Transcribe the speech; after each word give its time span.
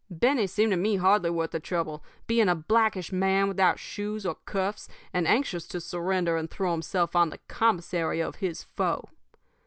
Benny 0.09 0.47
seemed 0.47 0.71
to 0.71 0.77
me 0.77 0.95
hardly 0.95 1.29
worth 1.29 1.51
the 1.51 1.59
trouble, 1.59 2.03
being 2.25 2.49
a 2.49 2.55
blackish 2.55 3.11
man 3.11 3.47
without 3.47 3.77
shoes 3.77 4.25
or 4.25 4.33
cuffs, 4.45 4.89
and 5.13 5.27
anxious 5.27 5.67
to 5.67 5.79
surrender 5.79 6.37
and 6.37 6.49
throw 6.49 6.71
himself 6.71 7.15
on 7.15 7.29
the 7.29 7.37
commissary 7.47 8.19
of 8.19 8.37
his 8.37 8.63
foe. 8.63 9.09